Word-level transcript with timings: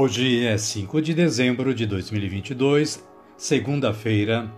Hoje 0.00 0.46
é 0.46 0.56
5 0.56 1.02
de 1.02 1.12
dezembro 1.12 1.74
de 1.74 1.84
2022, 1.84 3.04
segunda-feira 3.36 4.48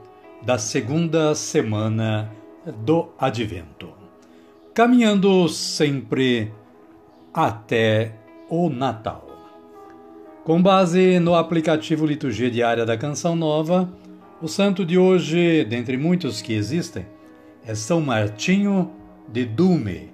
da 0.43 0.59
segunda 0.59 1.35
semana 1.35 2.31
do 2.85 3.09
Advento. 3.19 3.89
Caminhando 4.75 5.49
sempre 5.49 6.53
até 7.33 8.17
o 8.51 8.69
Natal. 8.69 9.27
Com 10.45 10.61
base 10.61 11.19
no 11.19 11.35
aplicativo 11.35 12.05
Liturgia 12.05 12.51
Diária 12.51 12.85
da 12.85 12.99
Canção 12.99 13.35
Nova, 13.35 13.91
o 14.43 14.47
santo 14.47 14.85
de 14.85 14.99
hoje, 14.99 15.65
dentre 15.65 15.97
muitos 15.97 16.43
que 16.43 16.53
existem, 16.53 17.07
é 17.65 17.75
São 17.75 18.03
Martinho 18.03 18.91
de 19.27 19.47
Dume. 19.47 20.13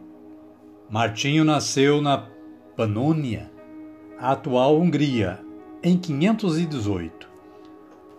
Martinho 0.88 1.42
nasceu 1.42 2.00
na 2.00 2.28
Panônia, 2.76 3.55
a 4.18 4.32
atual 4.32 4.78
Hungria, 4.80 5.40
em 5.82 5.98
518. 5.98 7.28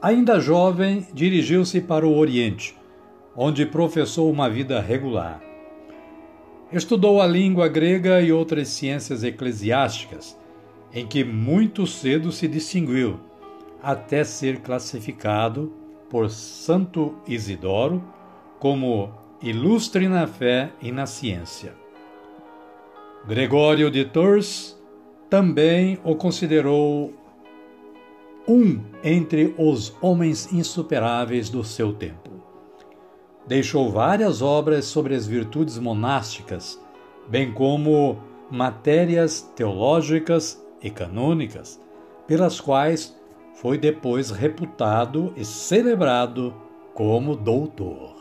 Ainda 0.02 0.40
jovem, 0.40 1.08
dirigiu-se 1.12 1.81
para 1.81 2.08
o 2.08 2.16
Oriente, 2.16 2.78
onde 3.36 3.66
professou 3.66 4.31
uma 4.31 4.50
vida 4.50 4.80
regular. 4.80 5.42
Estudou 6.72 7.20
a 7.20 7.25
língua 7.25 7.68
grega 7.68 8.22
e 8.22 8.31
outras 8.31 8.68
ciências 8.68 9.23
eclesiásticas, 9.23 10.38
em 10.94 11.06
que 11.06 11.23
muito 11.23 11.88
cedo 11.88 12.31
se 12.31 12.48
distinguiu, 12.48 13.20
até 13.81 14.23
ser 14.23 14.59
classificado 14.59 15.73
por 16.09 16.30
Santo 16.30 17.16
Isidoro 17.28 18.03
como 18.59 19.12
ilustre 19.42 20.08
na 20.08 20.28
fé 20.28 20.72
e 20.81 20.92
na 20.92 21.06
ciência. 21.06 21.73
Gregório 23.28 23.90
de 23.92 24.06
Tours 24.06 24.77
também 25.29 25.99
o 26.03 26.15
considerou 26.15 27.13
um 28.47 28.81
entre 29.03 29.53
os 29.57 29.95
homens 30.01 30.51
insuperáveis 30.53 31.49
do 31.49 31.63
seu 31.63 31.91
tempo. 31.93 32.29
Deixou 33.45 33.91
várias 33.91 34.41
obras 34.41 34.85
sobre 34.85 35.15
as 35.15 35.27
virtudes 35.27 35.77
monásticas, 35.77 36.79
bem 37.27 37.53
como 37.53 38.17
matérias 38.49 39.41
teológicas 39.55 40.63
e 40.81 40.89
canônicas, 40.89 41.81
pelas 42.25 42.59
quais 42.61 43.15
foi 43.55 43.77
depois 43.77 44.31
reputado 44.31 45.33
e 45.35 45.44
celebrado 45.44 46.53
como 46.94 47.35
doutor. 47.35 48.15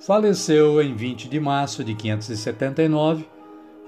Faleceu 0.00 0.82
em 0.82 0.94
20 0.94 1.28
de 1.28 1.38
março 1.38 1.84
de 1.84 1.94
579 1.94 3.31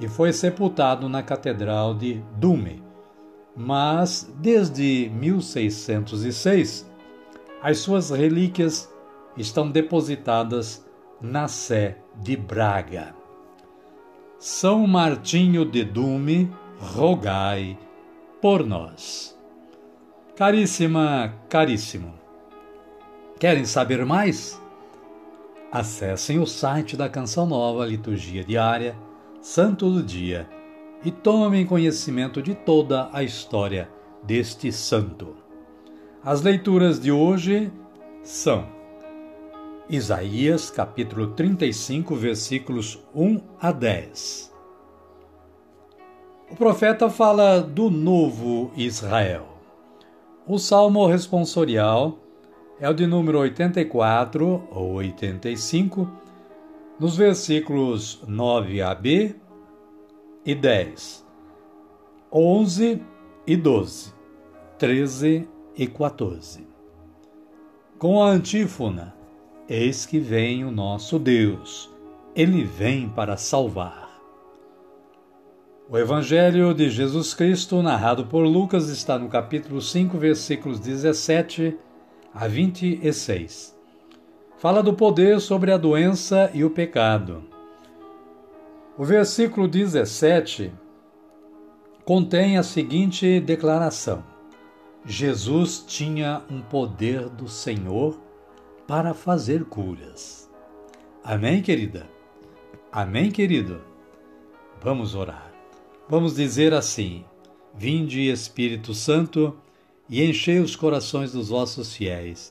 e 0.01 0.09
foi 0.09 0.33
sepultado 0.33 1.09
na 1.09 1.23
Catedral 1.23 1.95
de 1.95 2.23
Dume. 2.37 2.83
Mas, 3.57 4.33
desde 4.41 5.11
1606, 5.15 6.91
as 7.63 7.79
suas 7.79 8.11
relíquias 8.11 8.93
estão 9.37 9.71
depositadas 9.71 10.85
na 11.21 11.47
Sé 11.47 11.99
de 12.17 12.37
Braga. 12.37 13.15
São 14.39 14.87
Martinho 14.87 15.65
de 15.65 15.85
Dume, 15.85 16.53
rogai 16.79 17.79
por 18.43 18.67
nós. 18.67 19.39
Caríssima, 20.37 21.33
caríssimo. 21.49 22.13
Querem 23.39 23.65
saber 23.65 24.05
mais? 24.05 24.61
Acessem 25.71 26.39
o 26.39 26.47
site 26.47 26.97
da 26.97 27.09
Canção 27.09 27.47
Nova 27.47 27.87
Liturgia 27.87 28.45
Diária 28.45 28.97
santo 29.45 29.91
do 29.91 30.03
dia, 30.03 30.49
e 31.05 31.11
tomem 31.11 31.67
conhecimento 31.67 32.41
de 32.41 32.55
toda 32.55 33.11
a 33.13 33.23
história 33.23 33.91
deste 34.23 34.73
santo. 34.73 35.37
As 36.25 36.41
leituras 36.41 36.99
de 36.99 37.13
hoje 37.13 37.71
são 38.23 38.67
Isaías 39.87 40.71
capítulo 40.71 41.27
35, 41.33 42.17
versículos 42.17 42.99
1 43.15 43.39
a 43.61 43.71
10. 43.71 44.51
O 46.51 46.57
profeta 46.57 47.11
fala 47.11 47.61
do 47.61 47.91
novo 47.91 48.73
Israel. 48.75 49.47
O 50.47 50.59
salmo 50.59 51.07
responsorial 51.07 52.19
é 52.81 52.89
o 52.89 52.95
de 52.95 53.07
número 53.07 53.41
84 53.41 54.69
ou 54.71 54.95
85 54.95 56.25
nos 56.99 57.17
versículos 57.17 58.23
9ab 58.29 59.35
e 60.45 60.55
10, 60.55 61.27
11 62.31 63.03
e 63.47 63.57
12, 63.57 64.15
13 64.79 65.49
e 65.77 65.87
14. 65.87 66.67
Com 67.99 68.23
a 68.23 68.29
antífona, 68.29 69.15
eis 69.69 70.07
que 70.07 70.21
vem 70.21 70.65
o 70.65 70.71
nosso 70.71 71.19
Deus, 71.19 71.91
ele 72.35 72.65
vem 72.65 73.09
para 73.09 73.37
salvar. 73.37 74.05
O 75.89 75.99
Evangelho 75.99 76.73
de 76.73 76.89
Jesus 76.91 77.35
Cristo, 77.35 77.83
narrado 77.83 78.27
por 78.27 78.47
Lucas, 78.47 78.89
está 78.89 79.19
no 79.19 79.29
capítulo 79.29 79.81
5, 79.81 80.17
versículos 80.17 80.79
17 80.81 81.77
a 82.33 82.47
26 82.47 83.74
fala 84.65 84.83
do 84.83 84.95
poder 84.95 85.43
sobre 85.43 85.71
a 85.71 85.77
doença 85.77 86.51
e 86.55 86.65
o 86.65 86.71
pecado. 86.71 87.45
O 88.97 89.05
versículo 89.05 89.69
17 89.69 90.73
contém 92.03 92.57
a 92.57 92.63
seguinte 92.63 93.41
declaração: 93.41 94.25
Jesus 95.05 95.85
tinha 95.87 96.41
um 96.51 96.63
poder 96.63 97.29
do 97.29 97.47
Senhor 97.47 98.19
para 98.89 99.13
fazer 99.13 99.67
curas. 99.67 100.51
Amém, 101.23 101.61
querida? 101.61 102.09
Amém, 102.91 103.31
querido? 103.31 103.83
Vamos 104.81 105.15
orar. 105.15 105.53
Vamos 106.09 106.37
dizer 106.37 106.73
assim: 106.73 107.23
Vinde, 107.75 108.31
Espírito 108.31 108.95
Santo, 108.95 109.59
e 110.09 110.25
enchei 110.25 110.59
os 110.59 110.75
corações 110.75 111.33
dos 111.33 111.51
vossos 111.51 111.95
fiéis 111.95 112.51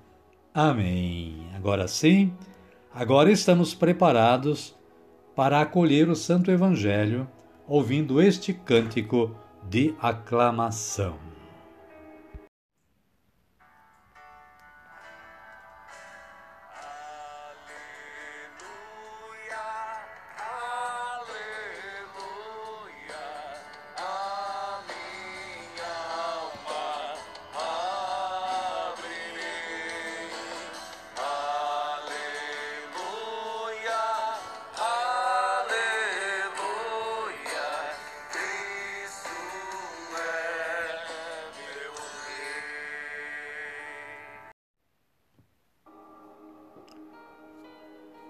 Amém. 0.53 1.47
Agora 1.55 1.87
sim, 1.87 2.33
agora 2.93 3.31
estamos 3.31 3.73
preparados 3.73 4.75
para 5.33 5.61
acolher 5.61 6.09
o 6.09 6.15
Santo 6.15 6.51
Evangelho, 6.51 7.25
ouvindo 7.65 8.21
este 8.21 8.53
cântico 8.53 9.33
de 9.69 9.95
aclamação. 10.01 11.30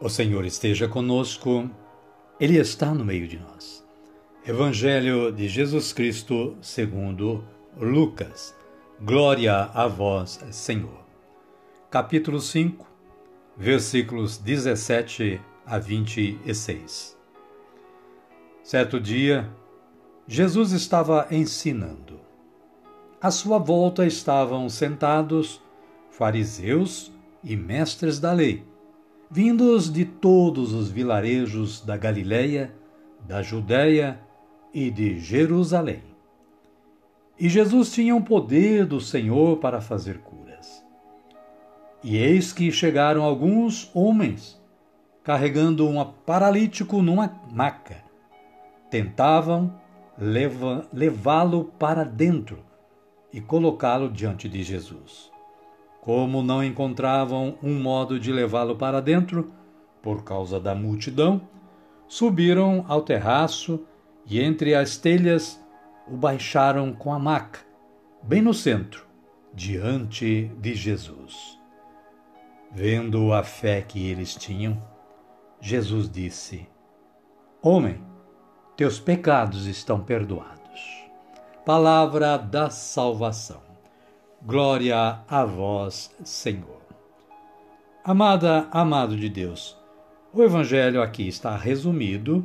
O 0.04 0.10
Senhor 0.10 0.44
esteja 0.46 0.88
conosco, 0.88 1.70
Ele 2.40 2.58
está 2.58 2.92
no 2.92 3.06
meio 3.06 3.28
de 3.28 3.38
nós. 3.38 3.86
Evangelho 4.44 5.32
de 5.32 5.48
Jesus 5.48 5.94
Cristo 5.94 6.58
segundo 6.60 7.44
Lucas. 7.80 8.56
Glória 9.00 9.70
a 9.72 9.86
vós, 9.86 10.44
Senhor. 10.50 11.06
Capítulo 11.92 12.42
5, 12.42 12.84
versículos 13.56 14.40
17 14.40 15.40
a 15.68 15.78
26. 15.78 17.16
Certo 18.64 19.00
dia, 19.00 19.48
Jesus 20.28 20.72
estava 20.72 21.28
ensinando. 21.30 22.20
À 23.22 23.30
sua 23.30 23.60
volta 23.60 24.04
estavam 24.04 24.68
sentados 24.68 25.62
fariseus 26.10 27.12
e 27.44 27.56
mestres 27.56 28.20
da 28.20 28.34
lei 28.34 28.71
vindos 29.32 29.90
de 29.90 30.04
todos 30.04 30.74
os 30.74 30.92
vilarejos 30.92 31.80
da 31.80 31.96
Galiléia, 31.96 32.76
da 33.26 33.42
Judéia 33.42 34.20
e 34.74 34.92
de 34.92 35.20
Jerusalém. 35.20 36.04
E 37.40 37.48
Jesus 37.48 37.94
tinha 37.94 38.14
o 38.14 38.22
poder 38.22 38.86
do 38.86 39.00
Senhor 39.00 39.58
para 39.60 39.80
fazer 39.80 40.18
curas. 40.18 40.86
E 42.04 42.18
eis 42.18 42.52
que 42.52 42.74
chegaram 42.74 43.24
alguns 43.24 43.90
homens, 43.96 44.62
carregando 45.24 45.88
um 45.88 46.04
paralítico 46.04 47.02
numa 47.02 47.42
maca. 47.50 48.04
Tentavam 48.90 49.74
levá-lo 50.92 51.72
para 51.80 52.04
dentro 52.04 52.60
e 53.32 53.40
colocá-lo 53.40 54.12
diante 54.12 54.50
de 54.50 54.62
Jesus. 54.62 55.31
Como 56.02 56.42
não 56.42 56.64
encontravam 56.64 57.56
um 57.62 57.80
modo 57.80 58.20
de 58.20 58.32
levá-lo 58.32 58.76
para 58.76 59.00
dentro, 59.00 59.52
por 60.02 60.24
causa 60.24 60.60
da 60.60 60.74
multidão, 60.74 61.48
subiram 62.08 62.84
ao 62.88 63.04
terraço 63.04 63.86
e 64.26 64.42
entre 64.42 64.74
as 64.74 64.98
telhas 64.98 65.64
o 66.08 66.18
baixaram 66.18 66.92
com 66.92 67.14
a 67.14 67.20
maca, 67.20 67.60
bem 68.24 68.42
no 68.42 68.54
centro, 68.54 69.06
diante 69.54 70.52
de 70.60 70.74
Jesus. 70.74 71.60
Vendo 72.72 73.32
a 73.32 73.44
fé 73.44 73.82
que 73.82 74.10
eles 74.10 74.34
tinham, 74.34 74.82
Jesus 75.60 76.10
disse: 76.10 76.68
Homem, 77.62 78.02
teus 78.76 79.00
pecados 79.00 79.68
estão 79.68 80.00
perdoados. 80.04 81.06
Palavra 81.64 82.38
da 82.38 82.72
salvação. 82.72 83.71
Glória 84.44 85.20
a 85.28 85.46
vós, 85.46 86.10
Senhor. 86.24 86.82
Amada, 88.04 88.68
amado 88.72 89.16
de 89.16 89.30
Deus, 89.30 89.78
o 90.34 90.42
Evangelho 90.42 91.00
aqui 91.00 91.28
está 91.28 91.56
resumido. 91.56 92.44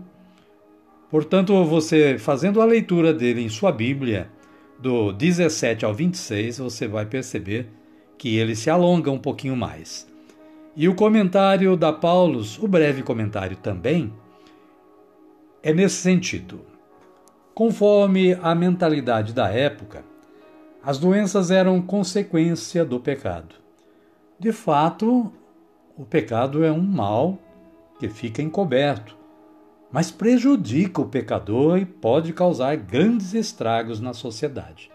Portanto, 1.10 1.64
você 1.64 2.19
fazendo 2.19 2.60
a 2.60 2.66
leitura 2.66 3.14
dele 3.14 3.40
em 3.40 3.48
sua 3.48 3.72
Bíblia, 3.72 4.31
do 4.78 5.10
17 5.10 5.87
ao 5.87 5.94
26, 5.94 6.58
você 6.58 6.87
vai 6.87 7.06
perceber 7.06 7.70
que 8.19 8.37
ele 8.37 8.54
se 8.54 8.69
alonga 8.69 9.10
um 9.10 9.19
pouquinho 9.19 9.56
mais. 9.56 10.06
E 10.76 10.90
o 10.90 10.94
comentário 10.94 11.78
da 11.78 11.94
Paulus, 11.94 12.58
o 12.58 12.69
breve 12.69 13.02
comentário 13.02 13.56
também, 13.56 14.12
é 15.62 15.72
nesse 15.72 15.96
sentido. 15.96 16.60
Conforme 17.54 18.34
a 18.42 18.54
mentalidade 18.54 19.32
da 19.32 19.49
época, 19.49 20.04
as 20.87 20.99
doenças 20.99 21.50
eram 21.50 21.83
consequência 21.83 22.85
do 22.85 23.00
pecado. 23.00 23.56
De 24.38 24.53
fato, 24.53 25.33
o 25.99 26.05
pecado 26.05 26.65
é 26.65 26.71
um 26.71 26.81
mal 26.81 27.41
que 27.99 28.09
fica 28.09 28.41
encoberto, 28.41 29.17
mas 29.91 30.12
prejudica 30.12 31.00
o 31.00 31.09
pecador 31.09 31.77
e 31.77 31.85
pode 31.85 32.33
causar 32.33 32.77
grandes 32.77 33.35
estragos 33.35 33.99
na 33.99 34.15
sociedade. 34.15 34.88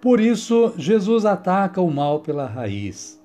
Por 0.00 0.20
isso, 0.20 0.72
Jesus 0.76 1.26
ataca 1.26 1.80
o 1.80 1.90
mal 1.90 2.20
pela 2.20 2.46
raiz 2.46 3.20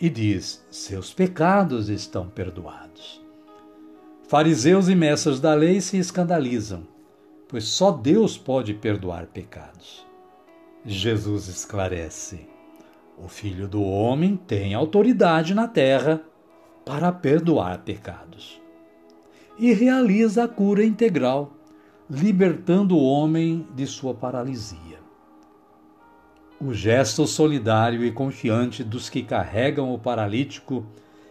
e 0.00 0.10
diz: 0.10 0.66
Seus 0.72 1.14
pecados 1.14 1.88
estão 1.88 2.28
perdoados. 2.28 3.24
Fariseus 4.26 4.88
e 4.88 4.96
mestres 4.96 5.38
da 5.38 5.54
lei 5.54 5.80
se 5.80 5.98
escandalizam, 5.98 6.82
pois 7.46 7.62
só 7.62 7.92
Deus 7.92 8.36
pode 8.36 8.74
perdoar 8.74 9.28
pecados. 9.28 10.10
Jesus 10.84 11.46
esclarece: 11.46 12.48
O 13.16 13.28
Filho 13.28 13.68
do 13.68 13.82
Homem 13.82 14.36
tem 14.36 14.74
autoridade 14.74 15.54
na 15.54 15.68
terra 15.68 16.20
para 16.84 17.12
perdoar 17.12 17.82
pecados. 17.82 18.60
E 19.56 19.72
realiza 19.72 20.44
a 20.44 20.48
cura 20.48 20.84
integral, 20.84 21.52
libertando 22.10 22.96
o 22.96 23.04
homem 23.04 23.64
de 23.76 23.86
sua 23.86 24.12
paralisia. 24.12 24.98
O 26.60 26.72
gesto 26.72 27.26
solidário 27.26 28.04
e 28.04 28.10
confiante 28.10 28.82
dos 28.82 29.08
que 29.08 29.22
carregam 29.22 29.94
o 29.94 29.98
paralítico 29.98 30.84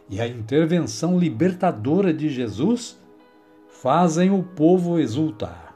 e 0.09 0.21
a 0.21 0.27
intervenção 0.27 1.19
libertadora 1.19 2.13
de 2.13 2.29
Jesus 2.29 2.97
fazem 3.67 4.29
o 4.29 4.43
povo 4.43 4.99
exultar. 4.99 5.70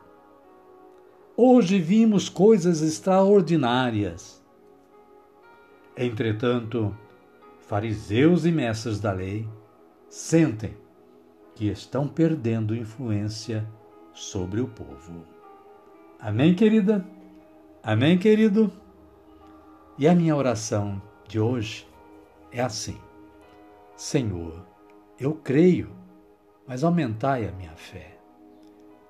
Hoje 1.37 1.81
vimos 1.81 2.29
coisas 2.29 2.81
extraordinárias. 2.81 4.41
Entretanto, 5.97 6.95
fariseus 7.59 8.45
e 8.45 8.51
mestres 8.53 9.01
da 9.01 9.11
lei 9.11 9.45
sentem 10.07 10.77
que 11.53 11.67
estão 11.67 12.07
perdendo 12.07 12.73
influência 12.73 13.67
sobre 14.13 14.61
o 14.61 14.67
povo. 14.69 15.25
Amém, 16.21 16.55
querida? 16.55 17.05
Amém, 17.83 18.17
querido? 18.17 18.71
E 19.97 20.07
a 20.07 20.15
minha 20.15 20.37
oração 20.37 21.01
de 21.27 21.37
hoje 21.37 21.85
é 22.49 22.61
assim: 22.61 22.97
Senhor, 23.97 24.65
eu 25.19 25.33
creio, 25.33 25.89
mas 26.65 26.81
aumentai 26.81 27.45
a 27.45 27.51
minha 27.51 27.75
fé. 27.75 28.17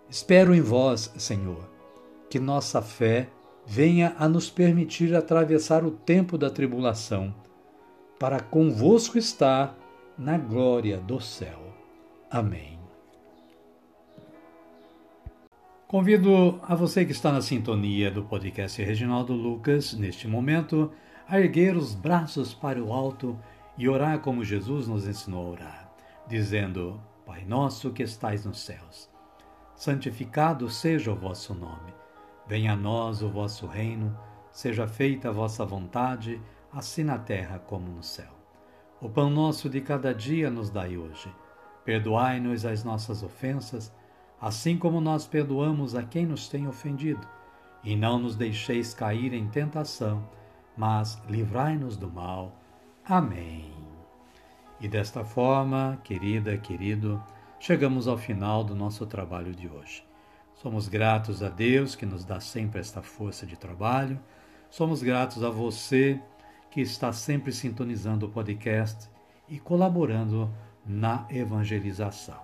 Espero 0.10 0.56
em 0.56 0.62
vós, 0.62 1.14
Senhor 1.18 1.75
que 2.30 2.40
nossa 2.40 2.82
fé 2.82 3.30
venha 3.66 4.16
a 4.20 4.28
nos 4.28 4.50
permitir 4.50 5.16
atravessar 5.16 5.84
o 5.84 5.92
tempo 5.92 6.38
da 6.38 6.50
tribulação, 6.50 7.34
para 8.20 8.40
convosco 8.40 9.18
estar 9.18 9.78
na 10.18 10.38
glória 10.38 10.98
do 10.98 11.20
céu. 11.20 11.74
Amém. 12.30 12.76
Convido 15.88 16.60
a 16.64 16.76
você 16.76 17.06
que 17.06 17.12
está 17.12 17.32
na 17.32 17.42
sintonia 17.42 18.10
do 18.10 18.24
podcast 18.24 18.82
Reginaldo 18.82 19.34
Lucas, 19.34 19.94
neste 19.94 20.28
momento, 20.28 20.92
a 21.28 21.40
erguer 21.40 21.76
os 21.76 21.94
braços 21.94 22.54
para 22.54 22.84
o 22.84 22.92
alto 22.92 23.38
e 23.78 23.88
orar 23.88 24.20
como 24.20 24.44
Jesus 24.44 24.88
nos 24.88 25.08
ensinou 25.08 25.48
a 25.48 25.50
orar, 25.52 25.96
dizendo: 26.28 27.00
Pai 27.26 27.46
nosso 27.46 27.92
que 27.92 28.04
estais 28.04 28.46
nos 28.46 28.62
céus, 28.62 29.10
santificado 29.76 30.70
seja 30.70 31.12
o 31.12 31.16
vosso 31.16 31.54
nome. 31.54 32.05
Venha 32.48 32.74
a 32.74 32.76
nós 32.76 33.22
o 33.22 33.30
vosso 33.30 33.66
reino, 33.66 34.18
seja 34.52 34.88
feita 34.88 35.30
a 35.30 35.32
vossa 35.32 35.66
vontade, 35.66 36.42
assim 36.72 37.04
na 37.04 37.18
terra 37.18 37.58
como 37.60 37.90
no 37.90 38.04
céu. 38.04 38.32
O 39.02 39.10
pão 39.10 39.30
nosso 39.30 39.70
de 39.70 39.82
cada 39.82 40.14
dia 40.14 40.50
nos 40.50 40.70
dai 40.70 40.98
hoje. 40.98 41.34
Perdoai-nos 41.84 42.66
as 42.66 42.84
nossas 42.84 43.24
ofensas, 43.24 43.94
assim 44.40 44.78
como 44.78 45.02
nós 45.02 45.28
perdoamos 45.28 45.96
a 45.96 46.04
quem 46.04 46.26
nos 46.26 46.48
tem 46.48 46.68
ofendido. 46.68 47.28
E 47.84 47.96
não 47.96 48.20
nos 48.20 48.36
deixeis 48.36 48.94
cair 48.94 49.34
em 49.34 49.48
tentação, 49.48 50.28
mas 50.78 51.22
livrai-nos 51.28 51.98
do 51.98 52.10
mal. 52.10 52.52
Amém. 53.04 53.72
E 54.80 54.88
desta 54.88 55.24
forma, 55.24 56.00
querida, 56.04 56.58
querido, 56.58 57.22
chegamos 57.60 58.08
ao 58.08 58.18
final 58.18 58.64
do 58.64 58.76
nosso 58.76 59.06
trabalho 59.06 59.54
de 59.54 59.68
hoje. 59.68 60.04
Somos 60.66 60.88
gratos 60.88 61.44
a 61.44 61.50
Deus 61.50 61.96
que 61.96 62.08
nos 62.08 62.26
dá 62.26 62.40
sempre 62.40 62.80
esta 62.80 63.00
força 63.00 63.46
de 63.46 63.56
trabalho. 63.56 64.20
Somos 64.68 65.04
gratos 65.04 65.44
a 65.44 65.50
você 65.52 66.20
que 66.72 66.82
está 66.82 67.14
sempre 67.14 67.52
sintonizando 67.52 68.26
o 68.26 68.30
podcast 68.30 69.08
e 69.48 69.60
colaborando 69.60 70.50
na 70.84 71.28
evangelização. 71.30 72.42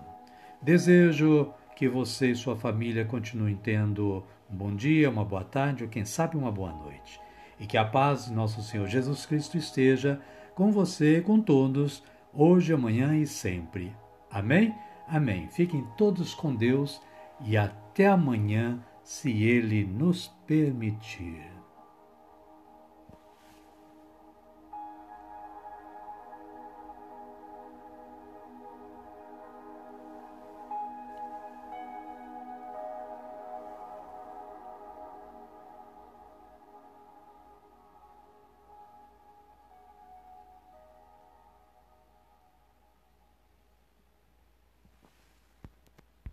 Desejo 0.61 1.51
que 1.75 1.89
você 1.89 2.29
e 2.29 2.35
sua 2.35 2.55
família 2.55 3.05
continuem 3.05 3.55
tendo 3.55 4.23
um 4.47 4.55
bom 4.55 4.75
dia, 4.75 5.09
uma 5.09 5.25
boa 5.25 5.43
tarde 5.43 5.83
ou 5.83 5.89
quem 5.89 6.05
sabe 6.05 6.37
uma 6.37 6.51
boa 6.51 6.71
noite. 6.71 7.19
E 7.59 7.65
que 7.65 7.75
a 7.75 7.83
paz 7.83 8.25
de 8.25 8.33
nosso 8.33 8.61
Senhor 8.61 8.85
Jesus 8.87 9.25
Cristo 9.25 9.57
esteja 9.57 10.21
com 10.53 10.71
você 10.71 11.21
com 11.21 11.41
todos, 11.41 12.03
hoje, 12.31 12.71
amanhã 12.71 13.17
e 13.17 13.25
sempre. 13.25 13.91
Amém? 14.29 14.75
Amém. 15.07 15.49
Fiquem 15.49 15.83
todos 15.97 16.35
com 16.35 16.53
Deus 16.53 17.01
e 17.43 17.57
até 17.91 18.07
amanhã, 18.07 18.79
se 19.03 19.43
Ele 19.43 19.83
nos 19.83 20.29
permitir. 20.47 21.50